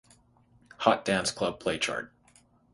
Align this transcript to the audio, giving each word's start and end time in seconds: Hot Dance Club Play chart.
Hot 0.77 1.05
Dance 1.05 1.29
Club 1.29 1.59
Play 1.59 1.77
chart. 1.77 2.11